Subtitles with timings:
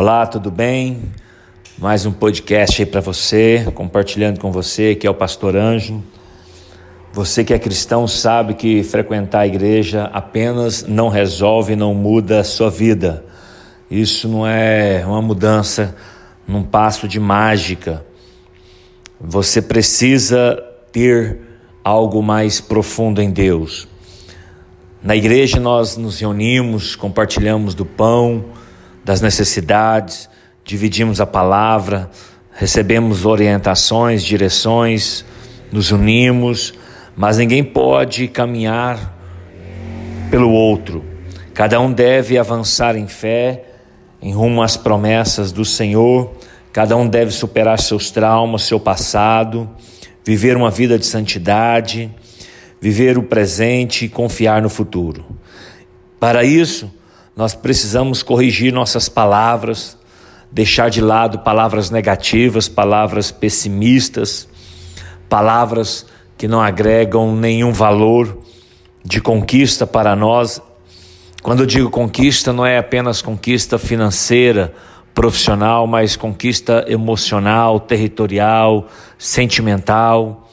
[0.00, 1.10] Olá, tudo bem?
[1.76, 6.00] Mais um podcast aí para você, compartilhando com você, que é o Pastor Anjo.
[7.12, 12.44] Você que é cristão sabe que frequentar a igreja apenas não resolve, não muda a
[12.44, 13.24] sua vida.
[13.90, 15.96] Isso não é uma mudança
[16.46, 18.06] num passo de mágica.
[19.20, 20.62] Você precisa
[20.92, 21.40] ter
[21.82, 23.88] algo mais profundo em Deus.
[25.02, 28.44] Na igreja nós nos reunimos, compartilhamos do pão,
[29.08, 30.28] das necessidades,
[30.62, 32.10] dividimos a palavra,
[32.52, 35.24] recebemos orientações, direções,
[35.72, 36.74] nos unimos,
[37.16, 39.16] mas ninguém pode caminhar
[40.30, 41.02] pelo outro.
[41.54, 43.64] Cada um deve avançar em fé,
[44.20, 46.30] em rumo às promessas do Senhor,
[46.70, 49.70] cada um deve superar seus traumas, seu passado,
[50.22, 52.14] viver uma vida de santidade,
[52.78, 55.24] viver o presente e confiar no futuro.
[56.20, 56.92] Para isso,
[57.38, 59.96] nós precisamos corrigir nossas palavras,
[60.50, 64.48] deixar de lado palavras negativas, palavras pessimistas,
[65.28, 66.04] palavras
[66.36, 68.42] que não agregam nenhum valor
[69.04, 70.60] de conquista para nós.
[71.40, 74.74] Quando eu digo conquista, não é apenas conquista financeira,
[75.14, 80.50] profissional, mas conquista emocional, territorial, sentimental.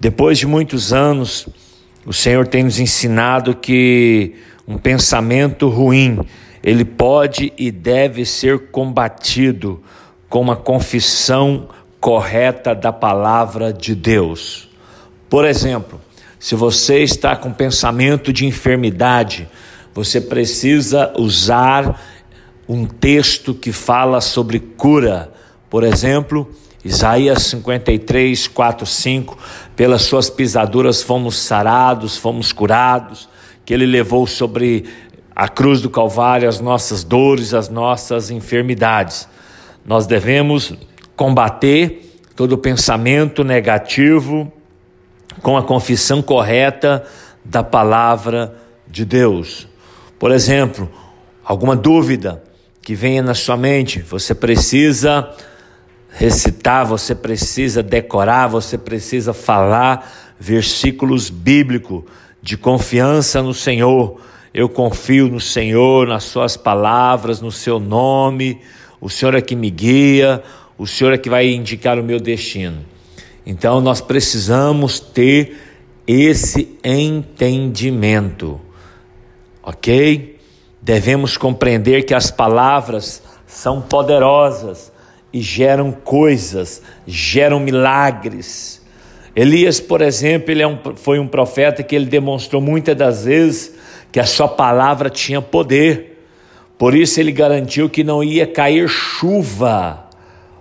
[0.00, 1.46] Depois de muitos anos,
[2.06, 4.34] o Senhor tem nos ensinado que
[4.66, 6.20] um pensamento ruim,
[6.62, 9.82] ele pode e deve ser combatido
[10.28, 11.68] com uma confissão
[12.00, 14.68] correta da palavra de Deus.
[15.28, 16.00] Por exemplo,
[16.38, 19.48] se você está com pensamento de enfermidade,
[19.94, 22.00] você precisa usar
[22.68, 25.32] um texto que fala sobre cura.
[25.68, 26.50] Por exemplo,
[26.84, 29.38] Isaías 53, 4, 5.
[29.82, 33.28] Pelas suas pisaduras fomos sarados, fomos curados
[33.64, 34.84] que Ele levou sobre
[35.34, 39.26] a cruz do Calvário as nossas dores, as nossas enfermidades.
[39.84, 40.72] Nós devemos
[41.16, 44.52] combater todo pensamento negativo
[45.42, 47.04] com a confissão correta
[47.44, 48.54] da palavra
[48.86, 49.66] de Deus.
[50.16, 50.88] Por exemplo,
[51.44, 52.40] alguma dúvida
[52.80, 55.28] que venha na sua mente, você precisa
[56.12, 62.04] recitar, você precisa decorar, você precisa falar versículos bíblicos
[62.42, 64.20] de confiança no Senhor.
[64.52, 68.60] Eu confio no Senhor, nas Suas palavras, no Seu nome.
[69.00, 70.42] O Senhor é que me guia,
[70.76, 72.84] o Senhor é que vai indicar o meu destino.
[73.46, 75.56] Então nós precisamos ter
[76.06, 78.60] esse entendimento,
[79.62, 80.38] ok?
[80.80, 84.92] Devemos compreender que as palavras são poderosas
[85.32, 88.82] e geram coisas, geram milagres
[89.34, 93.74] Elias, por exemplo, ele é um, foi um profeta que ele demonstrou muitas das vezes
[94.10, 96.22] que a sua palavra tinha poder.
[96.76, 100.06] Por isso ele garantiu que não ia cair chuva.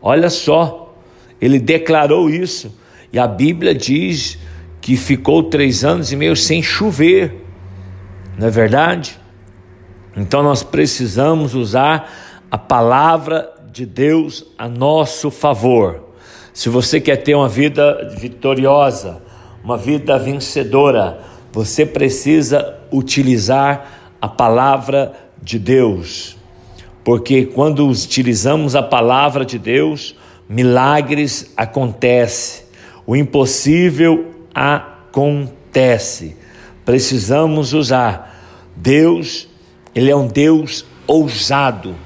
[0.00, 0.94] Olha só,
[1.40, 2.74] ele declarou isso.
[3.12, 4.38] E a Bíblia diz
[4.80, 7.44] que ficou três anos e meio sem chover.
[8.38, 9.20] Não é verdade?
[10.16, 12.10] Então nós precisamos usar
[12.50, 16.10] a palavra de Deus a nosso favor.
[16.52, 19.20] Se você quer ter uma vida vitoriosa,
[19.64, 21.18] uma vida vencedora,
[21.52, 26.36] você precisa utilizar a palavra de Deus.
[27.02, 30.14] Porque quando utilizamos a palavra de Deus,
[30.48, 32.66] milagres acontecem.
[33.04, 36.36] O impossível acontece.
[36.84, 38.40] Precisamos usar.
[38.76, 39.48] Deus,
[39.92, 41.96] ele é um Deus ousado,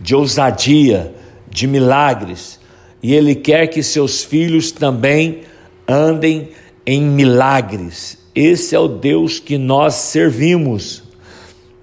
[0.00, 1.17] de ousadia,
[1.58, 2.60] de milagres
[3.02, 5.40] e Ele quer que seus filhos também
[5.86, 6.50] andem
[6.86, 8.18] em milagres.
[8.34, 11.02] Esse é o Deus que nós servimos.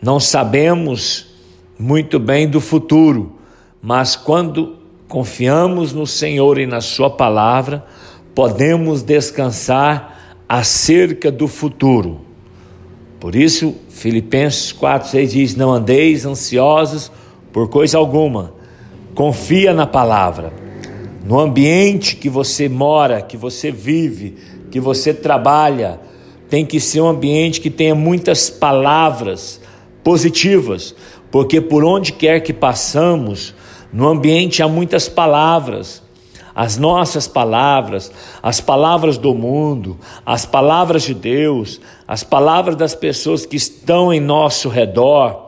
[0.02, 1.28] Não sabemos
[1.78, 3.34] muito bem do futuro,
[3.82, 4.78] mas quando
[5.08, 7.86] confiamos no Senhor e na Sua palavra,
[8.34, 12.22] podemos descansar acerca do futuro.
[13.20, 17.12] Por isso, Filipenses 4, 6 diz: Não andeis ansiosos
[17.52, 18.54] por coisa alguma,
[19.16, 20.66] confia na palavra
[21.26, 24.38] no ambiente que você mora, que você vive,
[24.70, 26.00] que você trabalha,
[26.48, 29.60] tem que ser um ambiente que tenha muitas palavras
[30.04, 30.96] positivas,
[31.32, 33.56] porque por onde quer que passamos,
[33.92, 36.04] no ambiente há muitas palavras.
[36.54, 38.10] As nossas palavras,
[38.42, 44.22] as palavras do mundo, as palavras de Deus, as palavras das pessoas que estão em
[44.22, 45.45] nosso redor.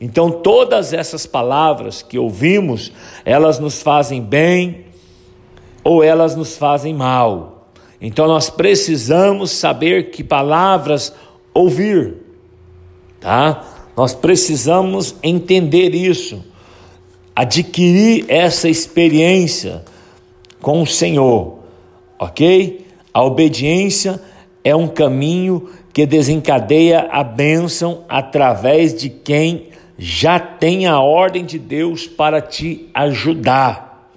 [0.00, 2.92] Então, todas essas palavras que ouvimos,
[3.24, 4.86] elas nos fazem bem
[5.82, 7.58] ou elas nos fazem mal.
[8.00, 11.12] Então nós precisamos saber que palavras
[11.52, 12.16] ouvir,
[13.20, 13.64] tá?
[13.96, 16.44] Nós precisamos entender isso.
[17.34, 19.84] adquirir essa experiência
[20.60, 21.60] com o Senhor,
[22.18, 22.84] ok?
[23.14, 24.20] A obediência
[24.64, 29.67] é um caminho que desencadeia a bênção através de quem
[29.98, 34.08] já tem a ordem de Deus para te ajudar.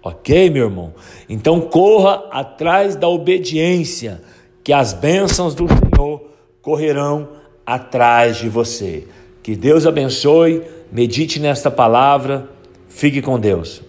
[0.00, 0.94] Ok, meu irmão?
[1.28, 4.22] Então corra atrás da obediência,
[4.62, 6.30] que as bênçãos do Senhor
[6.62, 7.28] correrão
[7.66, 9.08] atrás de você.
[9.42, 12.48] Que Deus abençoe, medite nesta palavra,
[12.88, 13.82] fique com Deus.